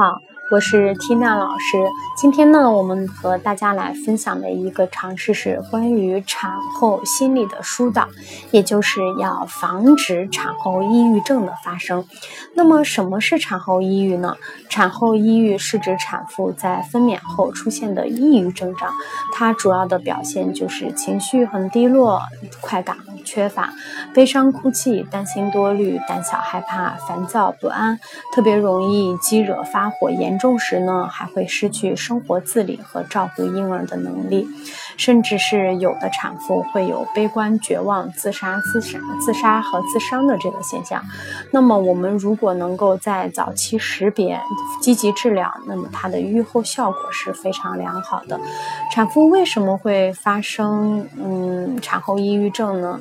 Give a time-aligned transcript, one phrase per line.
[0.00, 0.22] 好。
[0.50, 1.78] 我是缇娜老师，
[2.16, 8.08] 今天呢，我们和大家来分享的一个常识是关于产后心理的疏导，
[8.50, 12.04] 也就是要防止产后抑郁症的发生。
[12.56, 14.36] 那么，什么是产后抑郁呢？
[14.70, 18.90] 产后抑郁是指产妇在分娩后出现的抑郁症状，
[19.34, 22.22] 它主要的表现就是情绪很低落、
[22.60, 23.72] 快感缺乏、
[24.12, 28.00] 悲伤哭泣、担心多虑、胆小害怕、烦躁不安，
[28.34, 30.38] 特别容易激惹发火严。
[30.40, 34.48] 重时呢，还会失去生活自理和照顾婴儿的能力，
[34.96, 41.04] 甚至是有的产妇会有悲观、绝望、自杀、自杀、自杀和自伤的这个现象。
[41.52, 44.40] 那么，我们如果能够在早期识别、
[44.80, 48.40] 积极治疗，那么它的愈后效果是非常良好的。
[48.90, 52.98] 产妇为什么会发生嗯产后抑郁症呢？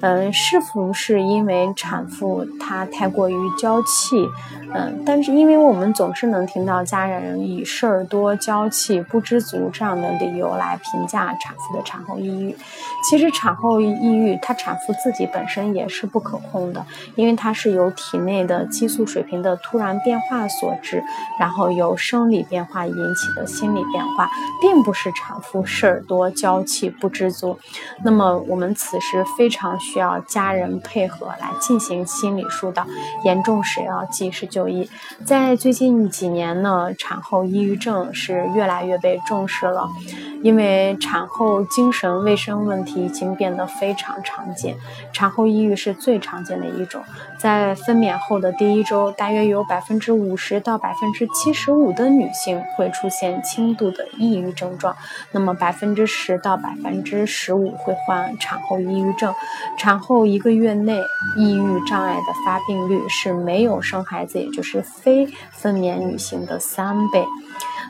[0.00, 4.28] 嗯，是否是因为产妇她太过于娇气？
[4.72, 12.54] 嗯，但是因为我们总是能听到家人以事儿多、娇气、不知足这样的理由来评价产妇的产后抑郁。
[13.08, 16.84] 其实产后抑郁，她产妇自己本身也是不可控的，
[17.16, 21.02] 因为它是由体内的激素水平的突然变化所致，
[21.40, 24.28] 然后由生理变化引起的心理变化，
[24.60, 27.58] 并不是产妇事儿多、娇气、不知足。
[28.04, 32.86] 那么我们此时非常需要家人配合来进行心理疏导，
[33.24, 34.88] 严重时要及时就医。
[35.24, 39.88] 在最近几年呢，产后抑郁症是越来越被重视了。
[40.40, 44.76] 因为产后精神卫生问题已经变得非常常见，
[45.12, 47.02] 产后抑郁是最常见的一种。
[47.36, 54.94] 在分娩后的第一周，大约有百分之五十到百分之七十五的女性会出现轻度的抑郁症状，
[55.32, 59.34] 那么百分之十到百分之十五会患产后抑郁症。
[59.78, 61.00] 产后一个月内，
[61.36, 67.24] 抑郁障碍的发病率是没有生孩子，也就是非分娩女性的三倍。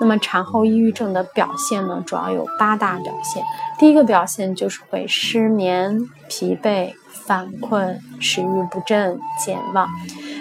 [0.00, 3.42] 那么产后抑郁症的表现呢，主要有八大表现。
[3.78, 9.88] 第一个表现就是会失眠、疲惫、犯困、食欲不振、健忘，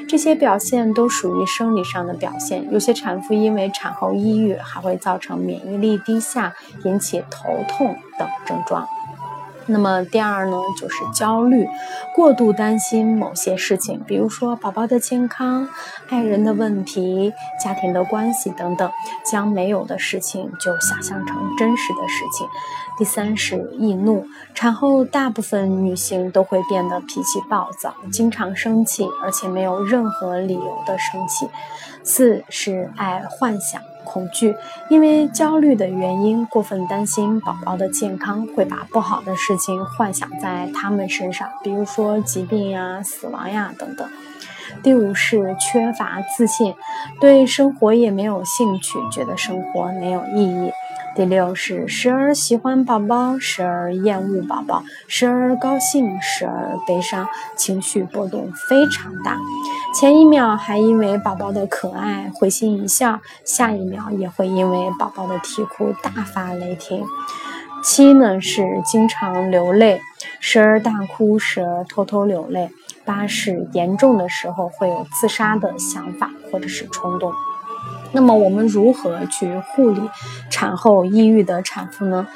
[0.08, 2.72] 这些表现都属于生理上的表现。
[2.72, 6.54] 有些产妇因为产后抑郁，还会造成免疫力低下，
[6.86, 8.88] 引起头痛等症状。
[9.68, 11.68] 那么第二呢，就是焦虑，
[12.16, 15.68] 过度担心某些事情，比如说宝宝的健康、
[16.10, 17.32] 爱人的问题、
[17.64, 18.92] 家庭的关系等等，
[19.24, 22.48] 将没有的事情就想象成真实的事情。
[22.98, 31.48] 第三是易怒，产后大部分女性都会变得脾气暴躁，经常生气，而且没有任何理由的生气。
[32.04, 33.82] 四是爱幻想。
[34.04, 34.56] 恐惧，
[34.90, 44.08] 因为焦虑的原因，过分担心宝宝的健康，会把不好的事情幻想在他们身上，比如说疾病呀、死亡呀等等。
[44.82, 46.74] 第五是缺乏自信，
[47.20, 50.72] 对生活也没有兴趣，觉得生活没有意义。
[51.14, 57.28] 第六是时而喜欢宝宝，时而厌恶宝宝，时而高兴，时而悲伤，
[57.58, 59.38] 情绪波动非常大。
[59.94, 67.04] 前一秒还因为宝宝的可爱会心一笑，下一秒也会因为宝宝的啼哭大发雷霆。
[67.84, 70.00] 七呢是经常流泪，
[70.40, 72.70] 时而大哭，时而偷偷流泪。
[73.04, 77.34] 八是严重的时候会有自杀的想法或者是冲动。
[78.14, 80.02] 那么我们如何去护理
[80.50, 82.28] 产后抑郁的产妇呢？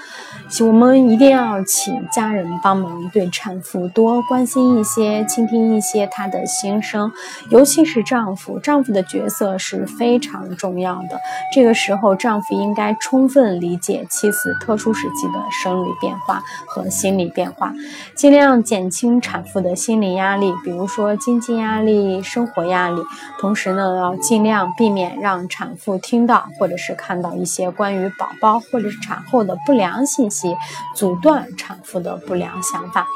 [0.61, 7.11] 我们一定要请家人帮忙，对产妇多关心一些，倾听一些她的心声，
[7.49, 11.19] 尤其是丈夫，丈夫的角色是非常重要的。
[11.51, 17.73] 这个时候，丈夫应该充分理解妻子特殊时期的生理变化和心理变化，
[18.13, 23.01] 尽量减轻产妇的心理压力，比如说经济压力、生活压力。
[23.39, 30.55] 同时呢，要尽量避免让产产妇听到或者是看到一些关于宝宝或者是产后的不良信息。
[30.95, 33.07] 阻断产妇的不良想法。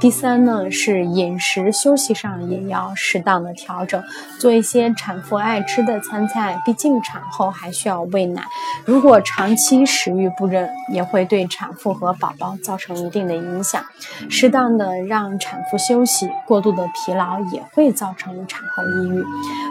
[0.00, 4.02] 第三呢，是饮食休息上也要适当的调整，
[4.38, 6.56] 做一些产妇爱吃的餐菜。
[6.64, 8.44] 毕竟产后还需要喂奶，
[8.86, 13.82] 如果长期食欲不振，也会对产妇和宝宝造成一定的影响。
[14.28, 19.24] 适当的让产妇休息，过度的疲劳也会造成产后抑郁。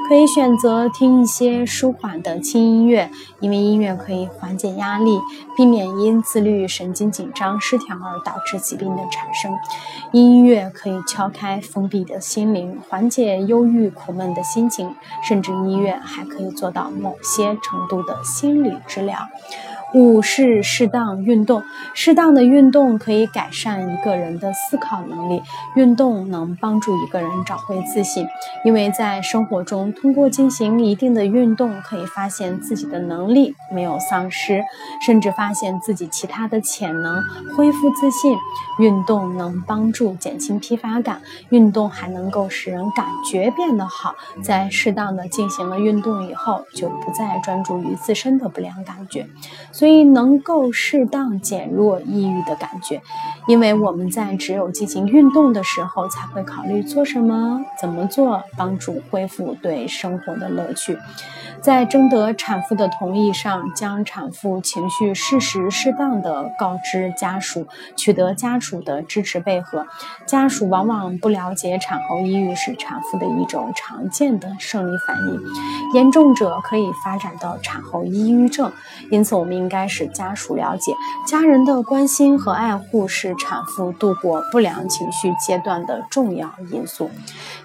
[0.08, 3.10] 可以选择听一些舒缓的轻音乐，
[3.40, 5.20] 因为音乐可以缓解压力，
[5.56, 6.96] 避免因自律神。
[6.96, 9.52] 经紧张失调而导致疾病的产生，
[10.14, 14.96] 音乐可以敲开封闭的心灵，缓解忧郁苦闷的心情，
[15.28, 19.05] 甚至音乐还可以做到某些程度的心理治疗。
[19.06, 19.30] 量。
[19.96, 21.64] 五是适当运动，
[21.94, 25.42] 适当的运动可以改善一个人的思考能力。
[25.78, 28.28] 运动能帮助一个人找回自信，
[28.66, 34.62] 因为在生活中，通过进行一定的运动，可以发现自己的能力没有丧失，
[35.06, 37.24] 甚至发现自己其他的潜能，
[37.56, 38.38] 恢复自信。
[38.78, 44.14] 运动能帮助减轻疲乏感，运动还能够使人感觉变得好。
[44.44, 49.26] 在适当的进行了运动以后，就不再专注于自身的不良感觉。
[49.72, 53.00] 所以所以能够适当减弱抑郁的感觉，
[53.48, 60.98] 因为我们在只有进行运动的时候，才会考虑做什么、怎么做，帮助恢复对生活的乐趣。
[61.66, 67.66] 在征得产妇的同意上，将产妇情绪适时、适当的告知家属，
[67.96, 69.88] 取得家属的支持配合。
[70.28, 75.42] 家属往往不了解产后抑郁是产妇的一种常见的生理反应，
[75.96, 78.72] 严重者可以发展到产后抑郁症。
[79.10, 80.94] 因此，我们应该使家属了解，
[81.26, 87.10] 家人的关心和爱护是产妇度过不良情绪阶段的重要因素。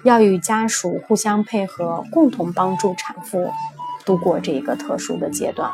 [0.03, 3.51] 要与家属互相配合，共同帮助产妇
[4.05, 5.71] 度过这一个特殊的阶段。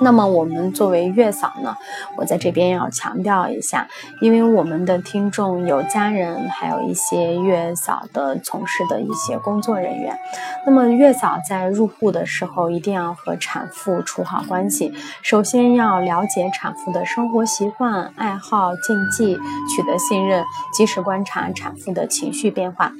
[0.00, 1.76] 那么我们作为月嫂呢，
[2.16, 3.86] 我在这边要强调一下，
[4.20, 10.18] 因为我们的听众有家人，还有一些月嫂的从事的一些工作人员。
[10.66, 14.92] 那么月嫂在入户的时候，一定要和产妇处好关系，
[15.22, 19.36] 首先要了解产妇的生活习惯、爱好、禁忌，
[19.68, 22.90] 取得信任，及时观察产妇的情绪变化。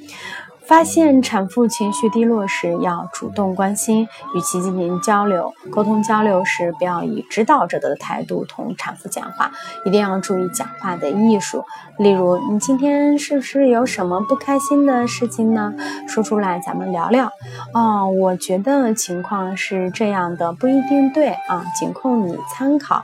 [0.67, 6.01] 发现产妇情绪低落时，要主动关心，与其进行交流、沟通。
[6.01, 9.51] 交流时，不要以指导者的态度同产妇讲话，
[9.85, 11.63] 一定要注意讲话的艺术。
[11.97, 15.73] 例如，你今天是不是有什么不开心的事情呢？
[16.07, 17.31] 说出来，咱们聊聊。
[17.73, 23.03] 哦，我觉得情况是这样的，不一定对啊，仅供你参考。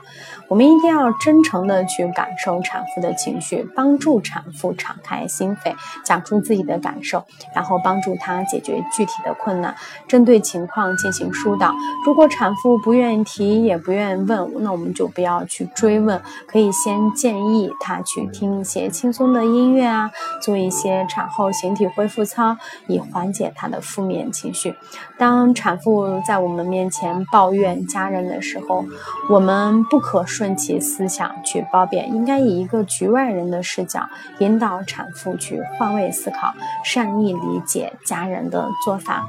[0.52, 7.24] 我们一定要真诚的去感受产妇的情绪，帮助产妇敞开心扉，讲出自己的感受。
[7.54, 9.74] 然后帮助她解决具体的困难，
[10.06, 11.72] 针对情况进行疏导。
[12.04, 20.10] 如果产妇不愿意提，也不愿意问，那我们就不要去追问，可以先建议她去听一些轻松的音乐啊，
[20.42, 22.58] 做一些产后形体恢复操，
[22.88, 24.74] 以缓解她的负面情绪。
[25.16, 28.84] 当产妇在我们面前抱怨家人的时候，
[29.30, 34.08] 我们不可说顺其思想去褒贬，应该以一个局外人的视角
[34.40, 36.52] 引导产妇去换位思考，
[36.84, 37.32] 善意。
[37.42, 39.26] 理解家人的做法。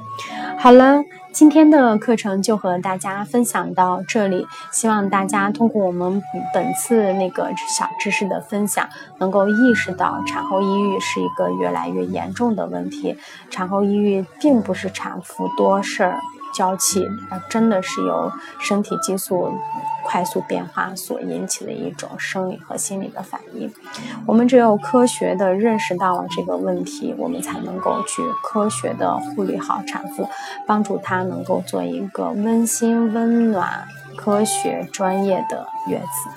[0.58, 4.46] 好了，今天的课程就和大家分享到这里。
[4.72, 6.22] 希望大家通过我们
[6.54, 8.88] 本次那个小知识的分享，
[9.20, 13.18] 能够意识到产后抑郁是一个越来越严重的问题。
[13.50, 16.20] 产后抑郁并不是产妇多事儿、
[16.54, 19.52] 娇气，而真的是由身体激素。
[20.14, 23.74] 快速变化所引起的一种生理和心理的反应，
[24.28, 30.30] 我们只有科学的认识到了这个问题，我们才能够去科学的护理好产妇，
[30.68, 36.30] 帮助她能够做一个温馨、温暖、科学、专业的月子。